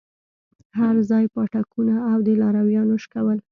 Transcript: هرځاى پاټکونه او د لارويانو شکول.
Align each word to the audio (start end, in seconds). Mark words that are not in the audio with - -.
هرځاى 0.77 1.25
پاټکونه 1.33 1.95
او 2.11 2.17
د 2.27 2.29
لارويانو 2.41 2.95
شکول. 3.03 3.37